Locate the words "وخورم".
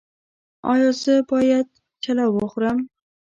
2.37-2.77